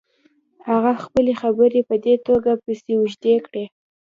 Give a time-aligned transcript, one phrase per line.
[0.69, 3.65] هغه خپلې خبرې په دې توګه پسې اوږدې کړې.